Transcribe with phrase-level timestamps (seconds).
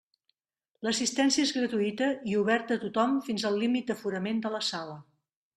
[0.87, 5.01] L'assistència és gratuïta i oberta a tothom fins al límit d'aforament de la sala.